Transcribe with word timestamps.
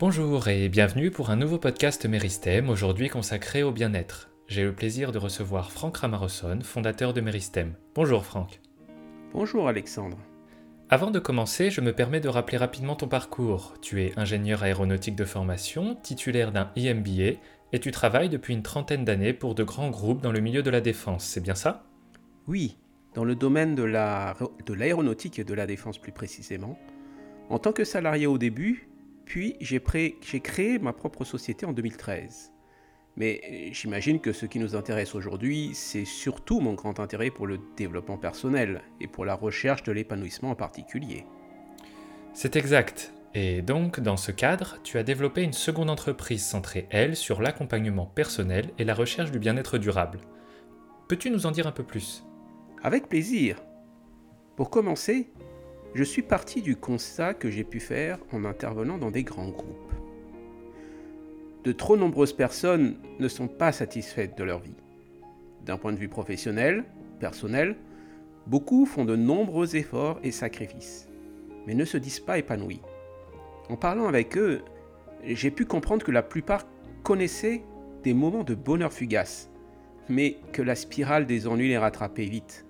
Bonjour 0.00 0.48
et 0.48 0.70
bienvenue 0.70 1.10
pour 1.10 1.28
un 1.28 1.36
nouveau 1.36 1.58
podcast 1.58 2.06
Meristem, 2.06 2.70
aujourd'hui 2.70 3.10
consacré 3.10 3.62
au 3.62 3.70
bien-être. 3.70 4.30
J'ai 4.48 4.64
le 4.64 4.74
plaisir 4.74 5.12
de 5.12 5.18
recevoir 5.18 5.70
Franck 5.70 5.98
Ramarosson, 5.98 6.60
fondateur 6.62 7.12
de 7.12 7.20
Meristem. 7.20 7.74
Bonjour 7.94 8.24
Franck. 8.24 8.60
Bonjour 9.34 9.68
Alexandre. 9.68 10.16
Avant 10.88 11.10
de 11.10 11.18
commencer, 11.18 11.70
je 11.70 11.82
me 11.82 11.92
permets 11.92 12.20
de 12.20 12.30
rappeler 12.30 12.56
rapidement 12.56 12.96
ton 12.96 13.08
parcours. 13.08 13.74
Tu 13.82 14.02
es 14.02 14.18
ingénieur 14.18 14.62
aéronautique 14.62 15.16
de 15.16 15.26
formation, 15.26 15.96
titulaire 15.96 16.50
d'un 16.50 16.70
IMBA, 16.78 17.38
et 17.74 17.78
tu 17.78 17.90
travailles 17.90 18.30
depuis 18.30 18.54
une 18.54 18.62
trentaine 18.62 19.04
d'années 19.04 19.34
pour 19.34 19.54
de 19.54 19.64
grands 19.64 19.90
groupes 19.90 20.22
dans 20.22 20.32
le 20.32 20.40
milieu 20.40 20.62
de 20.62 20.70
la 20.70 20.80
défense, 20.80 21.26
c'est 21.26 21.42
bien 21.42 21.54
ça? 21.54 21.84
Oui, 22.48 22.78
dans 23.12 23.24
le 23.24 23.34
domaine 23.34 23.74
de 23.74 23.84
l'aéronautique 24.72 25.38
et 25.38 25.44
de 25.44 25.52
la 25.52 25.66
défense 25.66 25.98
plus 25.98 26.12
précisément. 26.12 26.78
En 27.50 27.58
tant 27.58 27.72
que 27.72 27.84
salarié 27.84 28.26
au 28.26 28.38
début, 28.38 28.86
puis 29.30 29.56
j'ai 29.60 30.40
créé 30.40 30.80
ma 30.80 30.92
propre 30.92 31.24
société 31.24 31.64
en 31.64 31.72
2013. 31.72 32.52
Mais 33.14 33.40
euh, 33.44 33.68
j'imagine 33.70 34.18
que 34.18 34.32
ce 34.32 34.44
qui 34.44 34.58
nous 34.58 34.74
intéresse 34.74 35.14
aujourd'hui, 35.14 35.70
c'est 35.72 36.04
surtout 36.04 36.58
mon 36.58 36.74
grand 36.74 36.98
intérêt 36.98 37.30
pour 37.30 37.46
le 37.46 37.60
développement 37.76 38.18
personnel 38.18 38.82
et 39.00 39.06
pour 39.06 39.24
la 39.24 39.36
recherche 39.36 39.84
de 39.84 39.92
l'épanouissement 39.92 40.50
en 40.50 40.56
particulier. 40.56 41.26
C'est 42.32 42.56
exact. 42.56 43.12
Et 43.32 43.62
donc, 43.62 44.00
dans 44.00 44.16
ce 44.16 44.32
cadre, 44.32 44.78
tu 44.82 44.98
as 44.98 45.04
développé 45.04 45.44
une 45.44 45.52
seconde 45.52 45.90
entreprise 45.90 46.44
centrée, 46.44 46.88
elle, 46.90 47.14
sur 47.14 47.40
l'accompagnement 47.40 48.06
personnel 48.06 48.72
et 48.78 48.84
la 48.84 48.94
recherche 48.94 49.30
du 49.30 49.38
bien-être 49.38 49.78
durable. 49.78 50.18
Peux-tu 51.06 51.30
nous 51.30 51.46
en 51.46 51.52
dire 51.52 51.68
un 51.68 51.72
peu 51.72 51.84
plus? 51.84 52.24
Avec 52.82 53.08
plaisir. 53.08 53.62
Pour 54.56 54.70
commencer, 54.70 55.30
je 55.94 56.04
suis 56.04 56.22
parti 56.22 56.62
du 56.62 56.76
constat 56.76 57.34
que 57.34 57.50
j'ai 57.50 57.64
pu 57.64 57.80
faire 57.80 58.18
en 58.32 58.44
intervenant 58.44 58.98
dans 58.98 59.10
des 59.10 59.24
grands 59.24 59.48
groupes. 59.48 59.92
De 61.64 61.72
trop 61.72 61.96
nombreuses 61.96 62.32
personnes 62.32 62.96
ne 63.18 63.28
sont 63.28 63.48
pas 63.48 63.72
satisfaites 63.72 64.38
de 64.38 64.44
leur 64.44 64.60
vie. 64.60 64.76
D'un 65.66 65.76
point 65.76 65.92
de 65.92 65.98
vue 65.98 66.08
professionnel, 66.08 66.84
personnel, 67.18 67.76
beaucoup 68.46 68.86
font 68.86 69.04
de 69.04 69.16
nombreux 69.16 69.76
efforts 69.76 70.20
et 70.22 70.30
sacrifices, 70.30 71.08
mais 71.66 71.74
ne 71.74 71.84
se 71.84 71.98
disent 71.98 72.20
pas 72.20 72.38
épanouis. 72.38 72.80
En 73.68 73.76
parlant 73.76 74.06
avec 74.06 74.38
eux, 74.38 74.62
j'ai 75.24 75.50
pu 75.50 75.66
comprendre 75.66 76.04
que 76.04 76.12
la 76.12 76.22
plupart 76.22 76.66
connaissaient 77.02 77.62
des 78.04 78.14
moments 78.14 78.44
de 78.44 78.54
bonheur 78.54 78.92
fugace, 78.92 79.50
mais 80.08 80.38
que 80.52 80.62
la 80.62 80.74
spirale 80.74 81.26
des 81.26 81.46
ennuis 81.46 81.68
les 81.68 81.78
rattrapait 81.78 82.24
vite. 82.24 82.64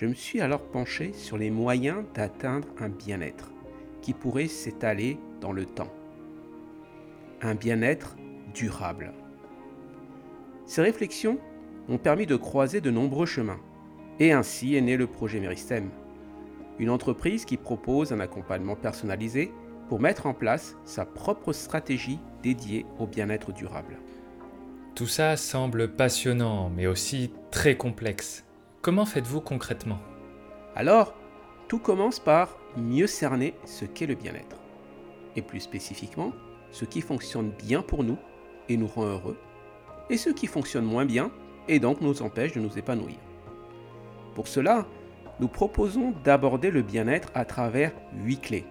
Je 0.00 0.06
me 0.06 0.14
suis 0.14 0.40
alors 0.40 0.62
penché 0.62 1.12
sur 1.12 1.36
les 1.36 1.50
moyens 1.50 2.04
d'atteindre 2.14 2.68
un 2.78 2.88
bien-être 2.88 3.50
qui 4.00 4.12
pourrait 4.12 4.46
s'étaler 4.46 5.18
dans 5.40 5.50
le 5.50 5.64
temps. 5.66 5.92
Un 7.42 7.56
bien-être 7.56 8.14
durable. 8.54 9.12
Ces 10.66 10.82
réflexions 10.82 11.40
m'ont 11.88 11.98
permis 11.98 12.26
de 12.26 12.36
croiser 12.36 12.80
de 12.80 12.92
nombreux 12.92 13.26
chemins, 13.26 13.58
et 14.20 14.30
ainsi 14.30 14.76
est 14.76 14.80
né 14.82 14.96
le 14.96 15.08
projet 15.08 15.40
Meristem, 15.40 15.90
une 16.78 16.90
entreprise 16.90 17.44
qui 17.44 17.56
propose 17.56 18.12
un 18.12 18.20
accompagnement 18.20 18.76
personnalisé 18.76 19.50
pour 19.88 19.98
mettre 19.98 20.26
en 20.26 20.32
place 20.32 20.76
sa 20.84 21.06
propre 21.06 21.52
stratégie 21.52 22.20
dédiée 22.44 22.86
au 23.00 23.08
bien-être 23.08 23.50
durable. 23.50 23.98
Tout 24.94 25.08
ça 25.08 25.36
semble 25.36 25.88
passionnant, 25.88 26.70
mais 26.70 26.86
aussi 26.86 27.32
très 27.50 27.76
complexe. 27.76 28.44
Comment 28.80 29.06
faites-vous 29.06 29.40
concrètement? 29.40 29.98
Alors, 30.76 31.12
tout 31.66 31.80
commence 31.80 32.20
par 32.20 32.56
mieux 32.76 33.08
cerner 33.08 33.54
ce 33.64 33.84
qu'est 33.84 34.06
le 34.06 34.14
bien-être. 34.14 34.56
Et 35.34 35.42
plus 35.42 35.58
spécifiquement, 35.58 36.32
ce 36.70 36.84
qui 36.84 37.00
fonctionne 37.00 37.50
bien 37.50 37.82
pour 37.82 38.04
nous 38.04 38.16
et 38.68 38.76
nous 38.76 38.86
rend 38.86 39.06
heureux, 39.06 39.36
et 40.10 40.16
ce 40.16 40.30
qui 40.30 40.46
fonctionne 40.46 40.84
moins 40.84 41.04
bien 41.04 41.32
et 41.66 41.80
donc 41.80 42.00
nous 42.00 42.22
empêche 42.22 42.52
de 42.52 42.60
nous 42.60 42.78
épanouir. 42.78 43.16
Pour 44.36 44.46
cela, 44.46 44.86
nous 45.40 45.48
proposons 45.48 46.14
d'aborder 46.22 46.70
le 46.70 46.82
bien-être 46.82 47.30
à 47.34 47.44
travers 47.44 47.92
huit 48.14 48.40
clés. 48.40 48.64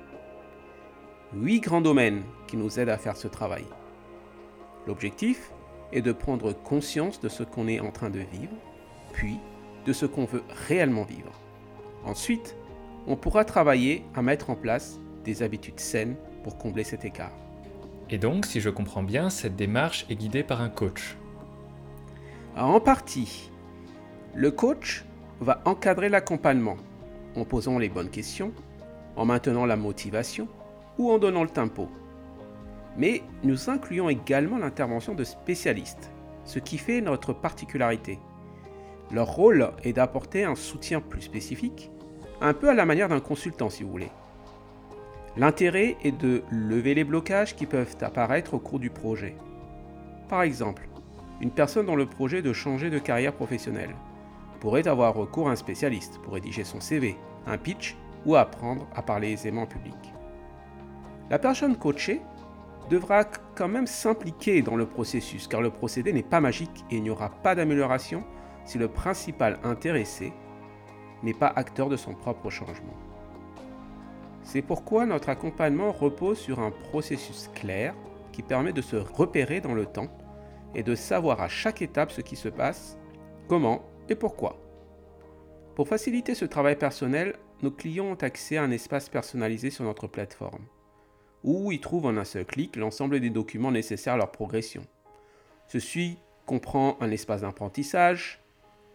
Huit 1.33 1.59
grands 1.59 1.81
domaines 1.81 2.23
qui 2.47 2.55
nous 2.55 2.79
aident 2.79 2.89
à 2.89 2.97
faire 2.97 3.17
ce 3.17 3.27
travail. 3.27 3.65
L'objectif 4.87 5.51
est 5.91 6.01
de 6.01 6.13
prendre 6.13 6.53
conscience 6.53 7.19
de 7.19 7.27
ce 7.27 7.43
qu'on 7.43 7.67
est 7.67 7.81
en 7.81 7.91
train 7.91 8.09
de 8.09 8.19
vivre, 8.19 8.55
puis 9.11 9.37
de 9.87 9.93
ce 9.93 10.05
qu'on 10.05 10.25
veut 10.25 10.43
réellement 10.67 11.05
vivre. 11.05 11.31
Ensuite, 12.05 12.55
on 13.07 13.15
pourra 13.15 13.45
travailler 13.45 14.03
à 14.13 14.21
mettre 14.21 14.49
en 14.49 14.55
place 14.55 14.99
des 15.23 15.41
habitudes 15.41 15.79
saines 15.79 16.17
pour 16.43 16.57
combler 16.57 16.83
cet 16.83 17.05
écart. 17.05 17.31
Et 18.09 18.17
donc, 18.17 18.45
si 18.45 18.59
je 18.59 18.69
comprends 18.69 19.01
bien, 19.01 19.29
cette 19.29 19.55
démarche 19.55 20.05
est 20.09 20.15
guidée 20.15 20.43
par 20.43 20.61
un 20.61 20.69
coach 20.69 21.17
En 22.55 22.79
partie. 22.81 23.49
Le 24.35 24.51
coach 24.51 25.05
va 25.39 25.61
encadrer 25.65 26.09
l'accompagnement 26.09 26.77
en 27.35 27.45
posant 27.45 27.79
les 27.79 27.89
bonnes 27.89 28.09
questions, 28.09 28.51
en 29.15 29.25
maintenant 29.25 29.65
la 29.65 29.77
motivation 29.77 30.47
ou 30.97 31.11
en 31.11 31.17
donnant 31.17 31.43
le 31.43 31.49
tempo. 31.49 31.89
Mais 32.97 33.21
nous 33.43 33.69
incluons 33.69 34.09
également 34.09 34.57
l'intervention 34.57 35.13
de 35.13 35.23
spécialistes, 35.23 36.11
ce 36.43 36.59
qui 36.59 36.77
fait 36.77 36.99
notre 36.99 37.31
particularité. 37.31 38.19
Leur 39.11 39.27
rôle 39.27 39.71
est 39.83 39.93
d'apporter 39.93 40.43
un 40.43 40.55
soutien 40.55 40.99
plus 40.99 41.21
spécifique, 41.21 41.91
un 42.41 42.53
peu 42.53 42.69
à 42.69 42.73
la 42.73 42.85
manière 42.85 43.07
d'un 43.07 43.19
consultant 43.19 43.69
si 43.69 43.83
vous 43.83 43.91
voulez. 43.91 44.11
L'intérêt 45.37 45.95
est 46.03 46.11
de 46.11 46.43
lever 46.51 46.93
les 46.93 47.03
blocages 47.03 47.55
qui 47.55 47.65
peuvent 47.65 47.95
apparaître 48.01 48.53
au 48.53 48.59
cours 48.59 48.79
du 48.79 48.89
projet. 48.89 49.35
Par 50.29 50.41
exemple, 50.41 50.89
une 51.39 51.51
personne 51.51 51.85
dans 51.85 51.95
le 51.95 52.07
projet 52.07 52.41
de 52.41 52.51
changer 52.51 52.89
de 52.89 52.99
carrière 52.99 53.33
professionnelle 53.33 53.95
pourrait 54.59 54.87
avoir 54.87 55.13
recours 55.13 55.47
à 55.47 55.51
un 55.51 55.55
spécialiste 55.55 56.19
pour 56.23 56.33
rédiger 56.33 56.63
son 56.63 56.81
CV, 56.81 57.15
un 57.45 57.57
pitch 57.57 57.95
ou 58.25 58.35
apprendre 58.35 58.87
à 58.95 59.03
parler 59.03 59.31
aisément 59.31 59.61
en 59.61 59.67
public. 59.67 59.95
La 61.29 61.39
personne 61.39 61.77
coachée 61.77 62.21
devra 62.89 63.25
quand 63.55 63.67
même 63.67 63.87
s'impliquer 63.87 64.61
dans 64.61 64.75
le 64.75 64.85
processus 64.85 65.47
car 65.47 65.61
le 65.61 65.69
procédé 65.69 66.13
n'est 66.13 66.23
pas 66.23 66.41
magique 66.41 66.85
et 66.89 66.97
il 66.97 67.03
n'y 67.03 67.09
aura 67.09 67.29
pas 67.29 67.53
d'amélioration 67.53 68.23
si 68.67 68.77
le 68.77 68.89
principal 68.89 69.57
intéressé 69.63 70.33
n'est 71.23 71.33
pas 71.33 71.51
acteur 71.55 71.89
de 71.89 71.95
son 71.97 72.13
propre 72.13 72.49
changement. 72.49 72.93
C'est 74.43 74.61
pourquoi 74.61 75.05
notre 75.05 75.29
accompagnement 75.29 75.91
repose 75.91 76.37
sur 76.37 76.59
un 76.59 76.71
processus 76.71 77.49
clair 77.55 77.95
qui 78.31 78.43
permet 78.43 78.73
de 78.73 78.81
se 78.81 78.97
repérer 78.97 79.61
dans 79.61 79.73
le 79.73 79.85
temps 79.85 80.09
et 80.75 80.83
de 80.83 80.95
savoir 80.95 81.41
à 81.41 81.47
chaque 81.47 81.81
étape 81.81 82.11
ce 82.11 82.21
qui 82.21 82.35
se 82.35 82.49
passe, 82.49 82.97
comment 83.47 83.83
et 84.09 84.15
pourquoi. 84.15 84.57
Pour 85.75 85.87
faciliter 85.87 86.35
ce 86.35 86.45
travail 86.45 86.75
personnel, 86.75 87.35
nos 87.61 87.71
clients 87.71 88.05
ont 88.05 88.15
accès 88.15 88.57
à 88.57 88.63
un 88.63 88.71
espace 88.71 89.09
personnalisé 89.09 89.69
sur 89.69 89.85
notre 89.85 90.07
plateforme, 90.07 90.65
où 91.43 91.71
ils 91.71 91.79
trouvent 91.79 92.05
en 92.05 92.17
un 92.17 92.23
seul 92.25 92.45
clic 92.45 92.75
l'ensemble 92.75 93.19
des 93.19 93.29
documents 93.29 93.71
nécessaires 93.71 94.15
à 94.15 94.17
leur 94.17 94.31
progression. 94.31 94.83
Ceci 95.67 96.19
comprend 96.45 96.97
un 97.01 97.11
espace 97.11 97.41
d'apprentissage, 97.41 98.43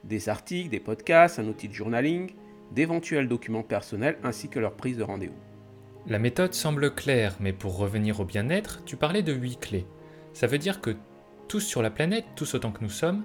des 0.05 0.29
articles, 0.29 0.71
des 0.71 0.81
podcasts, 0.81 1.39
un 1.39 1.47
outil 1.47 1.69
de 1.69 1.75
journaling, 1.75 2.33
d'éventuels 2.73 3.29
documents 3.29 3.63
personnels 3.63 4.19
ainsi 4.23 4.49
que 4.49 4.59
leur 4.59 4.75
prise 4.75 4.97
de 4.97 5.03
rendez-vous. 5.03 5.35
La 6.07 6.19
méthode 6.19 6.55
semble 6.55 6.95
claire, 6.95 7.37
mais 7.39 7.53
pour 7.53 7.77
revenir 7.77 8.21
au 8.21 8.25
bien-être, 8.25 8.83
tu 8.85 8.97
parlais 8.97 9.23
de 9.23 9.33
huit 9.33 9.61
clés. 9.61 9.87
Ça 10.33 10.47
veut 10.47 10.59
dire 10.59 10.81
que 10.81 10.97
tous 11.47 11.61
sur 11.61 11.83
la 11.83 11.91
planète, 11.91 12.25
tous 12.35 12.55
autant 12.55 12.73
que 12.73 12.83
nous 12.83 12.91
sommes, 12.91 13.23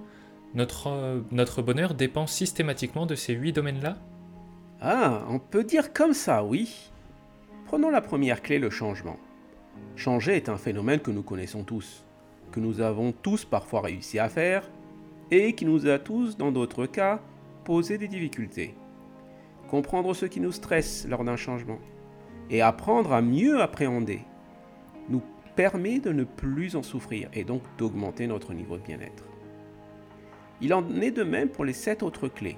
notre, 0.54 0.88
euh, 0.88 1.22
notre 1.32 1.62
bonheur 1.62 1.94
dépend 1.94 2.28
systématiquement 2.28 3.06
de 3.06 3.16
ces 3.16 3.34
huit 3.34 3.54
domaines-là? 3.54 3.98
Ah, 4.80 5.24
on 5.30 5.40
peut 5.40 5.64
dire 5.64 5.92
comme 5.94 6.14
ça, 6.14 6.44
oui. 6.44 6.92
Prenons 7.66 7.90
la 7.90 8.02
première 8.02 8.42
clé, 8.42 8.60
le 8.60 8.70
changement. 8.70 9.18
Changer 9.96 10.36
est 10.36 10.50
un 10.50 10.58
phénomène 10.58 11.00
que 11.00 11.12
nous 11.12 11.24
connaissons 11.24 11.64
tous, 11.64 12.06
que 12.52 12.60
nous 12.60 12.82
avons 12.82 13.12
tous 13.12 13.44
parfois 13.44 13.82
réussi 13.82 14.20
à 14.20 14.30
faire, 14.30 14.70
et 15.32 15.54
qui 15.54 15.66
nous 15.66 15.88
a 15.88 16.00
tous, 16.00 16.38
dans 16.38 16.52
d'autres 16.52 16.86
cas, 16.86 17.22
posé 17.64 17.98
des 17.98 18.08
difficultés. 18.08 18.76
Comprendre 19.70 20.14
ce 20.14 20.26
qui 20.26 20.40
nous 20.40 20.52
stresse 20.52 21.06
lors 21.10 21.24
d'un 21.24 21.36
changement 21.36 21.80
et 22.50 22.62
apprendre 22.62 23.12
à 23.12 23.22
mieux 23.22 23.62
appréhender 23.62 24.22
nous 25.10 25.22
permet 25.56 26.00
de 26.00 26.12
ne 26.12 26.24
plus 26.24 26.76
en 26.76 26.84
souffrir 26.84 27.30
et 27.34 27.44
donc 27.44 27.62
d'augmenter 27.78 28.28
notre 28.28 28.54
niveau 28.54 28.78
de 28.78 28.84
bien-être. 28.84 29.26
Il 30.62 30.74
en 30.74 31.02
est 31.02 31.12
de 31.12 31.24
même 31.24 31.50
pour 31.50 31.66
les 31.66 31.74
sept 31.74 32.04
autres 32.04 32.28
clés. 32.28 32.58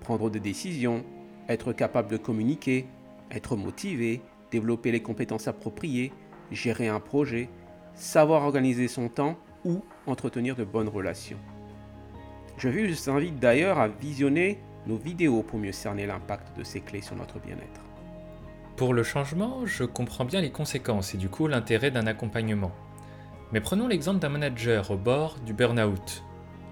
Prendre 0.00 0.30
des 0.30 0.40
décisions, 0.40 1.04
être 1.48 1.72
capable 1.72 2.10
de 2.10 2.16
communiquer, 2.16 2.86
être 3.30 3.56
motivé, 3.56 4.20
développer 4.50 4.92
les 4.92 5.02
compétences 5.02 5.48
appropriées, 5.48 6.12
gérer 6.50 6.88
un 6.88 7.00
projet, 7.00 7.48
savoir 7.94 8.42
organiser 8.42 8.88
son 8.88 9.08
temps 9.08 9.36
ou 9.64 9.82
entretenir 10.06 10.56
de 10.56 10.64
bonnes 10.64 10.88
relations. 10.88 11.38
Je 12.58 12.68
vous 12.68 13.10
invite 13.10 13.38
d'ailleurs 13.38 13.78
à 13.78 13.88
visionner 13.88 14.60
nos 14.86 14.96
vidéos 14.96 15.42
pour 15.42 15.58
mieux 15.58 15.72
cerner 15.72 16.06
l'impact 16.06 16.56
de 16.56 16.64
ces 16.64 16.80
clés 16.80 17.02
sur 17.02 17.16
notre 17.16 17.38
bien-être. 17.38 17.80
Pour 18.76 18.94
le 18.94 19.02
changement, 19.02 19.64
je 19.64 19.84
comprends 19.84 20.24
bien 20.24 20.40
les 20.40 20.50
conséquences 20.50 21.14
et 21.14 21.18
du 21.18 21.28
coup 21.28 21.46
l'intérêt 21.46 21.90
d'un 21.90 22.06
accompagnement. 22.06 22.72
Mais 23.52 23.60
prenons 23.60 23.86
l'exemple 23.86 24.18
d'un 24.18 24.30
manager 24.30 24.90
au 24.90 24.96
bord 24.96 25.38
du 25.40 25.52
burn-out. 25.52 26.24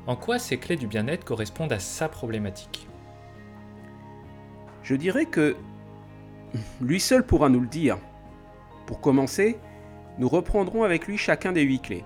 En 0.06 0.16
quoi 0.16 0.38
ces 0.38 0.56
clés 0.56 0.76
du 0.76 0.86
bien-être 0.86 1.24
correspondent 1.24 1.72
à 1.72 1.78
sa 1.78 2.08
problématique? 2.08 2.88
Je 4.82 4.94
dirais 4.94 5.26
que 5.26 5.56
lui 6.80 6.98
seul 6.98 7.24
pourra 7.24 7.48
nous 7.48 7.60
le 7.60 7.66
dire. 7.66 7.98
Pour 8.86 9.00
commencer, 9.00 9.58
nous 10.18 10.28
reprendrons 10.28 10.82
avec 10.82 11.06
lui 11.06 11.16
chacun 11.16 11.52
des 11.52 11.62
huit 11.62 11.80
clés. 11.80 12.04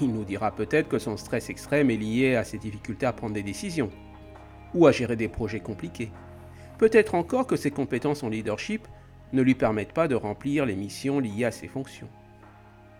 Il 0.00 0.12
nous 0.12 0.24
dira 0.24 0.50
peut-être 0.50 0.88
que 0.88 0.98
son 0.98 1.16
stress 1.16 1.50
extrême 1.50 1.90
est 1.90 1.96
lié 1.96 2.36
à 2.36 2.44
ses 2.44 2.58
difficultés 2.58 3.06
à 3.06 3.12
prendre 3.12 3.34
des 3.34 3.42
décisions 3.42 3.90
ou 4.74 4.86
à 4.86 4.92
gérer 4.92 5.16
des 5.16 5.28
projets 5.28 5.60
compliqués. 5.60 6.10
Peut-être 6.78 7.14
encore 7.14 7.46
que 7.46 7.56
ses 7.56 7.70
compétences 7.70 8.22
en 8.22 8.28
leadership 8.28 8.88
ne 9.32 9.42
lui 9.42 9.54
permettent 9.54 9.92
pas 9.92 10.08
de 10.08 10.14
remplir 10.14 10.66
les 10.66 10.74
missions 10.74 11.20
liées 11.20 11.44
à 11.44 11.50
ses 11.50 11.68
fonctions. 11.68 12.08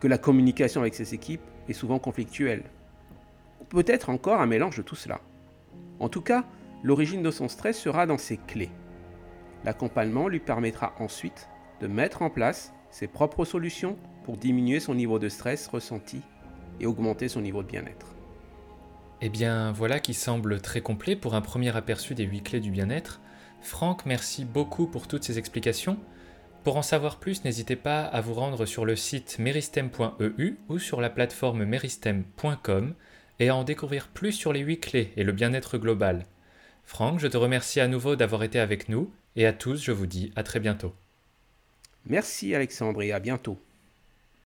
Que 0.00 0.08
la 0.08 0.18
communication 0.18 0.80
avec 0.82 0.94
ses 0.94 1.14
équipes 1.14 1.42
est 1.68 1.72
souvent 1.72 1.98
conflictuelle. 1.98 2.64
Ou 3.60 3.64
peut-être 3.64 4.10
encore 4.10 4.40
un 4.40 4.46
mélange 4.46 4.76
de 4.76 4.82
tout 4.82 4.94
cela. 4.94 5.20
En 5.98 6.08
tout 6.08 6.20
cas, 6.20 6.44
l'origine 6.82 7.22
de 7.22 7.30
son 7.30 7.48
stress 7.48 7.78
sera 7.78 8.06
dans 8.06 8.18
ses 8.18 8.36
clés. 8.36 8.70
L'accompagnement 9.64 10.28
lui 10.28 10.40
permettra 10.40 10.94
ensuite 10.98 11.48
de 11.80 11.86
mettre 11.86 12.22
en 12.22 12.30
place 12.30 12.72
ses 12.90 13.06
propres 13.08 13.44
solutions 13.44 13.96
pour 14.24 14.36
diminuer 14.36 14.80
son 14.80 14.94
niveau 14.94 15.18
de 15.18 15.28
stress 15.28 15.66
ressenti 15.66 16.22
et 16.80 16.86
augmenter 16.86 17.28
son 17.28 17.40
niveau 17.40 17.62
de 17.62 17.68
bien-être. 17.68 18.14
Eh 19.20 19.28
bien, 19.28 19.72
voilà 19.72 20.00
qui 20.00 20.14
semble 20.14 20.60
très 20.60 20.80
complet 20.80 21.16
pour 21.16 21.34
un 21.34 21.40
premier 21.40 21.74
aperçu 21.76 22.14
des 22.14 22.24
huit 22.24 22.42
clés 22.42 22.60
du 22.60 22.70
bien-être. 22.70 23.20
Franck, 23.60 24.04
merci 24.04 24.44
beaucoup 24.44 24.86
pour 24.86 25.08
toutes 25.08 25.24
ces 25.24 25.38
explications. 25.38 25.98
Pour 26.64 26.76
en 26.76 26.82
savoir 26.82 27.18
plus, 27.18 27.44
n'hésitez 27.44 27.76
pas 27.76 28.04
à 28.04 28.20
vous 28.20 28.34
rendre 28.34 28.66
sur 28.66 28.84
le 28.84 28.96
site 28.96 29.38
meristem.eu 29.38 30.56
ou 30.68 30.78
sur 30.78 31.00
la 31.00 31.10
plateforme 31.10 31.64
meristem.com 31.64 32.94
et 33.38 33.48
à 33.48 33.56
en 33.56 33.64
découvrir 33.64 34.08
plus 34.08 34.32
sur 34.32 34.52
les 34.52 34.60
huit 34.60 34.80
clés 34.80 35.12
et 35.16 35.24
le 35.24 35.32
bien-être 35.32 35.78
global. 35.78 36.24
Franck, 36.84 37.18
je 37.18 37.26
te 37.26 37.36
remercie 37.36 37.80
à 37.80 37.88
nouveau 37.88 38.16
d'avoir 38.16 38.42
été 38.42 38.58
avec 38.60 38.88
nous 38.88 39.10
et 39.36 39.46
à 39.46 39.52
tous, 39.52 39.82
je 39.82 39.92
vous 39.92 40.06
dis 40.06 40.32
à 40.36 40.42
très 40.42 40.60
bientôt. 40.60 40.94
Merci 42.06 42.54
Alexandre 42.54 43.02
et 43.02 43.12
à 43.12 43.20
bientôt. 43.20 43.58